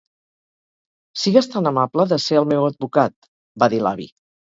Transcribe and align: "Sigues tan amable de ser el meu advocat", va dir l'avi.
"Sigues 1.23 1.49
tan 1.55 1.69
amable 1.71 2.05
de 2.13 2.17
ser 2.23 2.39
el 2.41 2.47
meu 2.53 2.65
advocat", 2.71 3.29
va 3.65 3.69
dir 3.75 3.83
l'avi. 3.85 4.09